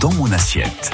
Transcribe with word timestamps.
dans 0.00 0.12
mon 0.14 0.30
assiette. 0.32 0.90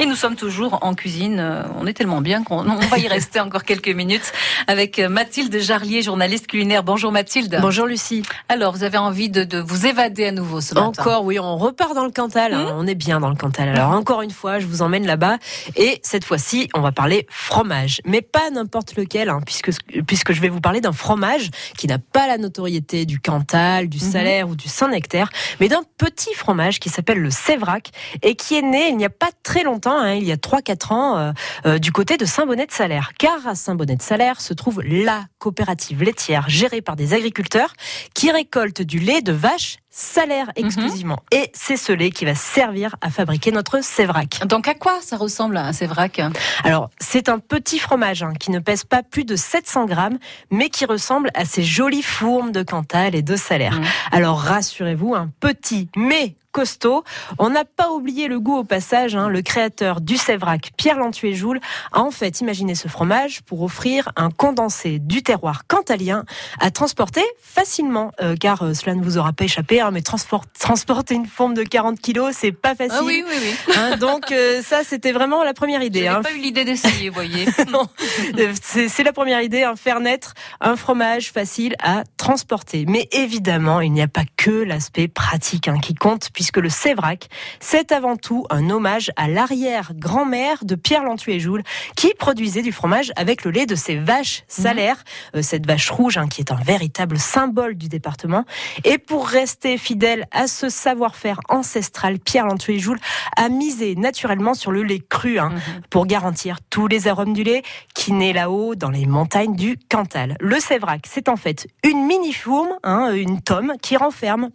Et 0.00 0.06
nous 0.06 0.14
sommes 0.14 0.36
toujours 0.36 0.78
en 0.82 0.94
cuisine. 0.94 1.40
Euh, 1.40 1.62
on 1.76 1.84
est 1.84 1.92
tellement 1.92 2.20
bien 2.20 2.44
qu'on 2.44 2.62
va 2.62 2.98
y 2.98 3.08
rester 3.08 3.40
encore 3.40 3.64
quelques 3.64 3.88
minutes 3.88 4.32
avec 4.68 5.00
Mathilde 5.00 5.58
Jarlier, 5.58 6.02
journaliste 6.02 6.46
culinaire. 6.46 6.84
Bonjour 6.84 7.10
Mathilde. 7.10 7.58
Bonjour 7.60 7.84
Lucie. 7.84 8.22
Alors, 8.48 8.72
vous 8.72 8.84
avez 8.84 8.98
envie 8.98 9.28
de, 9.28 9.58
vous 9.58 9.86
évader 9.86 10.26
à 10.26 10.30
nouveau 10.30 10.60
ce 10.60 10.74
matin 10.74 10.86
Encore, 10.86 11.24
oui, 11.24 11.40
on 11.40 11.56
repart 11.56 11.94
dans 11.94 12.04
le 12.04 12.12
Cantal. 12.12 12.54
Hmm 12.54 12.68
on 12.76 12.86
est 12.86 12.94
bien 12.94 13.18
dans 13.18 13.28
le 13.28 13.34
Cantal. 13.34 13.70
Alors, 13.70 13.90
encore 13.90 14.22
une 14.22 14.30
fois, 14.30 14.60
je 14.60 14.66
vous 14.66 14.82
emmène 14.82 15.04
là-bas. 15.04 15.38
Et 15.74 16.00
cette 16.04 16.24
fois-ci, 16.24 16.68
on 16.74 16.80
va 16.80 16.92
parler 16.92 17.26
fromage. 17.28 18.00
Mais 18.04 18.22
pas 18.22 18.50
n'importe 18.50 18.94
lequel, 18.94 19.28
hein, 19.28 19.40
puisque, 19.44 19.70
puisque 20.06 20.32
je 20.32 20.40
vais 20.40 20.48
vous 20.48 20.60
parler 20.60 20.80
d'un 20.80 20.92
fromage 20.92 21.50
qui 21.76 21.88
n'a 21.88 21.98
pas 21.98 22.28
la 22.28 22.38
notoriété 22.38 23.04
du 23.04 23.18
Cantal, 23.18 23.88
du 23.88 23.98
mhm. 23.98 24.12
Salaire 24.12 24.48
ou 24.48 24.54
du 24.54 24.68
Saint-Nectaire, 24.68 25.28
mais 25.58 25.68
d'un 25.68 25.82
petit 25.96 26.34
fromage 26.34 26.78
qui 26.78 26.88
s'appelle 26.88 27.18
le 27.18 27.30
Sévrac 27.30 27.90
et 28.22 28.36
qui 28.36 28.54
est 28.54 28.62
né 28.62 28.88
il 28.90 28.96
n'y 28.96 29.04
a 29.04 29.10
pas 29.10 29.30
très 29.42 29.64
longtemps 29.64 29.87
Hein, 29.90 30.14
il 30.14 30.24
y 30.24 30.32
a 30.32 30.36
3-4 30.36 30.92
ans, 30.92 31.18
euh, 31.18 31.32
euh, 31.66 31.78
du 31.78 31.92
côté 31.92 32.16
de 32.16 32.24
Saint-Bonnet-de-Salaire. 32.24 33.12
Car 33.18 33.46
à 33.46 33.54
Saint-Bonnet-de-Salaire 33.54 34.40
se 34.40 34.54
trouve 34.54 34.82
la 34.82 35.24
coopérative 35.38 36.02
laitière 36.02 36.48
gérée 36.48 36.82
par 36.82 36.96
des 36.96 37.14
agriculteurs 37.14 37.72
qui 38.14 38.30
récoltent 38.30 38.82
du 38.82 38.98
lait 38.98 39.22
de 39.22 39.32
vache 39.32 39.78
salaire 39.98 40.46
mhm. 40.56 40.64
exclusivement. 40.66 41.18
Et 41.32 41.50
c'est 41.52 41.76
ce 41.76 41.92
lait 41.92 42.10
qui 42.10 42.24
va 42.24 42.34
servir 42.34 42.94
à 43.00 43.10
fabriquer 43.10 43.50
notre 43.50 43.82
sévrac. 43.82 44.46
Donc 44.46 44.68
à 44.68 44.74
quoi 44.74 44.98
ça 45.00 45.16
ressemble 45.16 45.56
un 45.56 45.72
sévrac? 45.72 46.20
Alors 46.62 46.90
c'est 47.00 47.28
un 47.28 47.40
petit 47.40 47.80
fromage 47.80 48.22
hein, 48.22 48.32
qui 48.38 48.52
ne 48.52 48.60
pèse 48.60 48.84
pas 48.84 49.02
plus 49.02 49.24
de 49.24 49.34
700 49.34 49.86
grammes, 49.86 50.18
mais 50.50 50.68
qui 50.70 50.84
ressemble 50.84 51.30
à 51.34 51.44
ces 51.44 51.64
jolies 51.64 52.02
fourmes 52.02 52.52
de 52.52 52.62
Cantal 52.62 53.16
et 53.16 53.22
de 53.22 53.34
salaire. 53.34 53.74
Mhm. 53.74 53.86
Alors 54.12 54.38
rassurez-vous, 54.38 55.14
un 55.14 55.30
petit 55.40 55.88
mais 55.96 56.36
costaud. 56.58 57.04
On 57.38 57.50
n'a 57.50 57.64
pas 57.64 57.90
oublié 57.92 58.26
le 58.26 58.40
goût 58.40 58.56
au 58.56 58.64
passage. 58.64 59.14
Hein. 59.14 59.28
Le 59.28 59.42
créateur 59.42 60.00
du 60.00 60.16
Sévrac, 60.16 60.72
Pierre 60.76 60.98
Lantuet-Joule, 60.98 61.60
a 61.92 62.00
en 62.00 62.10
fait 62.10 62.40
imaginé 62.40 62.74
ce 62.74 62.88
fromage 62.88 63.42
pour 63.42 63.62
offrir 63.62 64.10
un 64.16 64.30
condensé 64.30 64.98
du 64.98 65.22
terroir 65.22 65.66
cantalien 65.68 66.24
à 66.58 66.70
transporter 66.70 67.22
facilement, 67.40 68.10
euh, 68.20 68.34
car 68.34 68.62
euh, 68.62 68.74
cela 68.74 68.94
ne 68.94 69.02
vous 69.02 69.18
aura 69.18 69.32
pas 69.32 69.44
échappé. 69.44 69.80
Hein, 69.80 69.87
mais 69.90 70.02
transporter 70.02 71.14
une 71.14 71.26
forme 71.26 71.54
de 71.54 71.62
40 71.62 72.00
kilos, 72.00 72.34
c'est 72.38 72.52
pas 72.52 72.74
facile. 72.74 72.96
Ah 72.98 73.04
oui, 73.04 73.24
oui, 73.26 73.34
oui. 73.40 73.74
Hein, 73.76 73.96
donc 73.96 74.32
euh, 74.32 74.62
ça, 74.62 74.84
c'était 74.84 75.12
vraiment 75.12 75.44
la 75.44 75.54
première 75.54 75.82
idée. 75.82 76.00
J'ai 76.00 76.22
pas 76.22 76.32
eu 76.32 76.40
l'idée 76.40 76.64
d'essayer, 76.64 77.10
voyez. 77.10 77.46
c'est 78.62 79.04
la 79.04 79.12
première 79.12 79.40
idée, 79.40 79.70
faire 79.76 80.00
naître 80.00 80.34
un 80.60 80.76
fromage 80.76 81.30
facile 81.32 81.74
à 81.82 82.04
transporter. 82.16 82.84
Mais 82.88 83.08
évidemment, 83.12 83.80
il 83.80 83.92
n'y 83.92 84.02
a 84.02 84.08
pas 84.08 84.24
que 84.36 84.50
l'aspect 84.50 85.08
pratique 85.08 85.68
qui 85.82 85.94
compte, 85.94 86.30
puisque 86.32 86.58
le 86.58 86.68
Sévrac, 86.68 87.28
c'est 87.60 87.92
avant 87.92 88.16
tout 88.16 88.46
un 88.50 88.70
hommage 88.70 89.10
à 89.16 89.28
l'arrière-grand-mère 89.28 90.64
de 90.64 90.74
Pierre 90.74 91.04
Lantuet-Joule, 91.04 91.62
qui 91.96 92.12
produisait 92.14 92.62
du 92.62 92.72
fromage 92.72 93.12
avec 93.16 93.44
le 93.44 93.50
lait 93.50 93.66
de 93.66 93.74
ses 93.74 93.96
vaches 93.96 94.44
salaires, 94.48 95.04
mhm. 95.32 95.40
euh, 95.40 95.42
cette 95.42 95.66
vache 95.66 95.90
rouge 95.90 96.16
hein, 96.18 96.28
qui 96.28 96.40
est 96.40 96.52
un 96.52 96.62
véritable 96.62 97.18
symbole 97.18 97.76
du 97.76 97.88
département. 97.88 98.44
Et 98.84 98.98
pour 98.98 99.26
rester 99.26 99.77
fidèle 99.78 100.26
à 100.32 100.46
ce 100.46 100.68
savoir-faire 100.68 101.40
ancestral, 101.48 102.18
Pierre 102.18 102.46
Lantuet-Joule 102.46 102.98
a 103.36 103.48
misé 103.48 103.94
naturellement 103.94 104.54
sur 104.54 104.72
le 104.72 104.82
lait 104.82 105.02
cru 105.08 105.38
hein, 105.38 105.50
mhm. 105.50 105.82
pour 105.90 106.06
garantir 106.06 106.58
tous 106.70 106.86
les 106.86 107.08
arômes 107.08 107.32
du 107.32 107.44
lait 107.44 107.62
qui 107.94 108.12
naît 108.12 108.32
là-haut 108.32 108.74
dans 108.74 108.90
les 108.90 109.06
montagnes 109.06 109.56
du 109.56 109.78
Cantal. 109.88 110.36
Le 110.40 110.60
Sévrac, 110.60 111.02
c'est 111.08 111.28
en 111.28 111.36
fait 111.36 111.66
une 111.84 112.06
mini-fourme, 112.06 112.76
hein, 112.82 113.12
une 113.12 113.40
tome 113.40 113.74
qui 113.80 113.96
renferme 113.96 114.50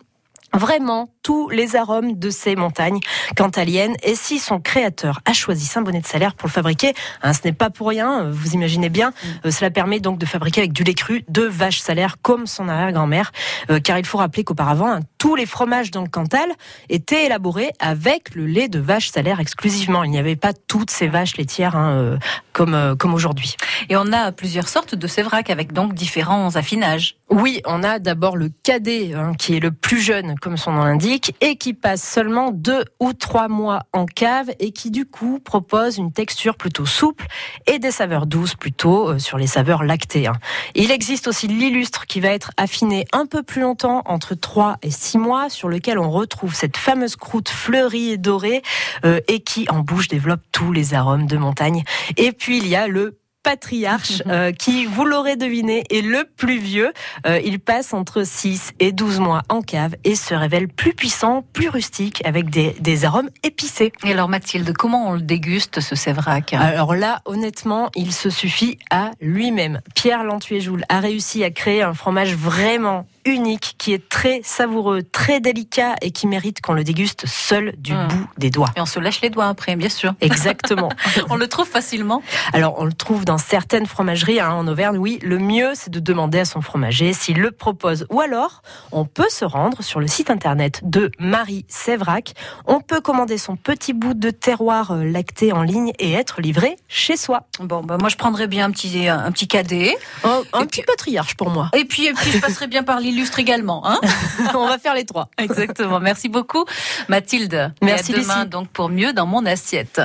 vraiment 0.53 1.09
tous 1.23 1.49
les 1.49 1.75
arômes 1.75 2.17
de 2.17 2.29
ces 2.29 2.55
montagnes 2.55 2.99
cantaliennes. 3.35 3.95
Et 4.03 4.15
si 4.15 4.39
son 4.39 4.59
créateur 4.59 5.21
a 5.25 5.33
choisi 5.33 5.65
Saint-Bonnet-de-Salaire 5.65 6.35
pour 6.35 6.47
le 6.47 6.53
fabriquer, 6.53 6.93
hein, 7.21 7.33
ce 7.33 7.39
n'est 7.45 7.53
pas 7.53 7.69
pour 7.69 7.89
rien, 7.89 8.29
vous 8.29 8.53
imaginez 8.53 8.89
bien, 8.89 9.09
mm. 9.09 9.27
euh, 9.47 9.51
cela 9.51 9.71
permet 9.71 9.99
donc 9.99 10.19
de 10.19 10.25
fabriquer 10.25 10.61
avec 10.61 10.73
du 10.73 10.83
lait 10.83 10.93
cru 10.93 11.23
de 11.27 11.43
vaches 11.43 11.79
salaires 11.79 12.17
comme 12.21 12.45
son 12.45 12.69
arrière-grand-mère, 12.69 13.31
euh, 13.69 13.79
car 13.79 13.97
il 13.97 14.05
faut 14.05 14.17
rappeler 14.17 14.43
qu'auparavant, 14.43 14.91
hein, 14.91 14.99
tous 15.23 15.35
les 15.35 15.45
fromages 15.45 15.89
dans 15.89 16.01
le 16.01 16.09
Cantal 16.09 16.49
étaient 16.89 17.27
élaborés 17.27 17.71
avec 17.79 18.35
le 18.35 18.45
lait 18.45 18.67
de 18.67 18.79
vache 18.79 19.07
salaire 19.07 19.39
exclusivement. 19.39 20.03
Il 20.03 20.11
n'y 20.11 20.17
avait 20.17 20.35
pas 20.35 20.51
toutes 20.51 20.91
ces 20.91 21.07
vaches 21.07 21.37
laitières 21.37 21.77
hein, 21.77 21.93
euh, 21.93 22.17
comme, 22.51 22.97
comme 22.99 23.13
aujourd'hui. 23.13 23.55
Et 23.87 23.95
on 23.95 24.11
a 24.11 24.33
plusieurs 24.33 24.67
sortes 24.67 24.95
de 24.95 25.07
sévrac 25.07 25.49
avec 25.49 25.71
donc 25.71 25.93
différents 25.93 26.57
affinages. 26.57 27.15
Oui, 27.29 27.61
on 27.65 27.83
a 27.83 27.99
d'abord 27.99 28.35
le 28.35 28.51
cadet, 28.63 29.13
qui 29.39 29.55
est 29.55 29.59
le 29.59 29.71
plus 29.71 30.01
jeune, 30.01 30.37
comme 30.39 30.57
son 30.57 30.73
nom 30.73 30.83
l'indique 30.83 31.33
et 31.39 31.55
qui 31.55 31.73
passe 31.73 32.03
seulement 32.03 32.51
deux 32.51 32.83
ou 32.99 33.13
trois 33.13 33.47
mois 33.47 33.83
en 33.93 34.05
cave 34.05 34.51
et 34.59 34.71
qui 34.71 34.91
du 34.91 35.05
coup 35.05 35.39
propose 35.39 35.97
une 35.97 36.11
texture 36.11 36.57
plutôt 36.57 36.85
souple 36.85 37.25
et 37.65 37.79
des 37.79 37.91
saveurs 37.91 38.27
douces 38.27 38.55
plutôt 38.55 39.09
euh, 39.09 39.19
sur 39.19 39.37
les 39.37 39.47
saveurs 39.47 39.83
lactées. 39.83 40.27
Hein. 40.27 40.35
Il 40.75 40.91
existe 40.91 41.27
aussi 41.27 41.47
l'illustre 41.47 42.05
qui 42.05 42.19
va 42.19 42.27
être 42.27 42.51
affiné 42.57 43.05
un 43.13 43.25
peu 43.25 43.41
plus 43.41 43.61
longtemps 43.61 44.03
entre 44.05 44.35
3 44.35 44.77
et 44.83 44.91
6 44.91 45.12
mois 45.17 45.49
sur 45.49 45.69
lequel 45.69 45.99
on 45.99 46.09
retrouve 46.09 46.53
cette 46.53 46.77
fameuse 46.77 47.15
croûte 47.15 47.49
fleurie 47.49 48.11
et 48.11 48.17
dorée 48.17 48.61
euh, 49.05 49.19
et 49.27 49.41
qui 49.41 49.67
en 49.69 49.79
bouche 49.79 50.07
développe 50.07 50.41
tous 50.51 50.71
les 50.71 50.93
arômes 50.93 51.27
de 51.27 51.37
montagne. 51.37 51.83
Et 52.17 52.31
puis 52.31 52.57
il 52.57 52.67
y 52.67 52.75
a 52.75 52.87
le 52.87 53.17
patriarche 53.43 54.23
euh, 54.27 54.51
qui, 54.51 54.85
vous 54.85 55.05
l'aurez 55.05 55.35
deviné, 55.35 55.83
est 55.89 56.01
le 56.01 56.23
plus 56.37 56.57
vieux. 56.57 56.93
Euh, 57.27 57.39
il 57.43 57.59
passe 57.59 57.93
entre 57.93 58.23
6 58.23 58.73
et 58.79 58.91
12 58.91 59.19
mois 59.19 59.41
en 59.49 59.61
cave 59.61 59.95
et 60.05 60.15
se 60.15 60.33
révèle 60.33 60.69
plus 60.69 60.93
puissant, 60.93 61.43
plus 61.53 61.69
rustique, 61.69 62.25
avec 62.25 62.49
des, 62.49 62.75
des 62.79 63.05
arômes 63.05 63.29
épicés. 63.43 63.91
Et 64.05 64.11
alors 64.11 64.29
Mathilde, 64.29 64.73
comment 64.73 65.09
on 65.09 65.13
le 65.13 65.21
déguste 65.21 65.81
ce 65.81 65.95
Sévrac? 65.95 66.53
Alors 66.53 66.95
là, 66.95 67.21
honnêtement, 67.25 67.91
il 67.95 68.13
se 68.13 68.29
suffit 68.29 68.79
à 68.89 69.11
lui-même. 69.19 69.81
Pierre 69.93 70.23
Lantuet-Joule 70.23 70.85
a 70.87 70.99
réussi 71.01 71.43
à 71.43 71.51
créer 71.51 71.83
un 71.83 71.93
fromage 71.93 72.35
vraiment 72.35 73.05
unique, 73.25 73.75
qui 73.77 73.93
est 73.93 74.09
très 74.09 74.41
savoureux, 74.43 75.03
très 75.03 75.39
délicat 75.39 75.95
et 76.01 76.11
qui 76.11 76.27
mérite 76.27 76.61
qu'on 76.61 76.73
le 76.73 76.83
déguste 76.83 77.25
seul 77.25 77.73
du 77.77 77.93
hmm. 77.93 78.07
bout 78.07 78.27
des 78.37 78.49
doigts. 78.49 78.69
Et 78.75 78.81
on 78.81 78.85
se 78.85 78.99
lâche 78.99 79.21
les 79.21 79.29
doigts 79.29 79.47
après, 79.47 79.75
bien 79.75 79.89
sûr. 79.89 80.13
Exactement. 80.21 80.89
on 81.29 81.35
le 81.35 81.47
trouve 81.47 81.67
facilement 81.67 82.21
Alors, 82.53 82.75
on 82.79 82.85
le 82.85 82.93
trouve 82.93 83.25
dans 83.25 83.37
certaines 83.37 83.85
fromageries 83.85 84.39
hein, 84.39 84.51
en 84.51 84.67
Auvergne, 84.67 84.97
oui. 84.97 85.19
Le 85.23 85.39
mieux, 85.39 85.71
c'est 85.75 85.89
de 85.89 85.99
demander 85.99 86.39
à 86.39 86.45
son 86.45 86.61
fromager 86.61 87.13
s'il 87.13 87.39
le 87.39 87.51
propose. 87.51 88.05
Ou 88.09 88.19
alors, 88.19 88.61
on 88.91 89.05
peut 89.05 89.29
se 89.29 89.45
rendre 89.45 89.81
sur 89.83 89.99
le 89.99 90.07
site 90.07 90.29
internet 90.29 90.81
de 90.83 91.11
Marie 91.19 91.65
Sévrac. 91.67 92.33
On 92.65 92.81
peut 92.81 93.01
commander 93.01 93.37
son 93.37 93.55
petit 93.55 93.93
bout 93.93 94.13
de 94.13 94.29
terroir 94.29 94.91
euh, 94.91 95.03
lacté 95.03 95.51
en 95.51 95.61
ligne 95.61 95.93
et 95.99 96.13
être 96.13 96.41
livré 96.41 96.75
chez 96.87 97.17
soi. 97.17 97.47
Bon, 97.59 97.81
bah 97.83 97.97
moi, 97.99 98.09
je 98.09 98.17
prendrais 98.17 98.47
bien 98.47 98.65
un 98.65 98.71
petit, 98.71 99.07
un 99.07 99.31
petit 99.31 99.47
cadet. 99.47 99.95
un 100.23 100.65
petit 100.65 100.83
patriarche 100.83 101.35
pour 101.35 101.49
moi. 101.49 101.69
Et 101.73 101.85
puis, 101.85 102.07
et 102.07 102.13
puis 102.13 102.31
je 102.31 102.39
passerai 102.39 102.67
bien 102.67 102.83
par 102.83 102.99
l'île 102.99 103.12
illustre 103.13 103.39
également. 103.39 103.87
Hein 103.87 103.99
On 104.53 104.67
va 104.67 104.77
faire 104.77 104.93
les 104.93 105.05
trois. 105.05 105.29
Exactement. 105.37 105.99
Merci 105.99 106.29
beaucoup, 106.29 106.65
Mathilde. 107.07 107.73
Merci. 107.81 108.11
Et 108.11 108.15
à 108.15 108.19
demain 108.19 108.45
donc 108.45 108.67
pour 108.69 108.89
mieux 108.89 109.13
dans 109.13 109.25
mon 109.25 109.45
assiette. 109.45 110.01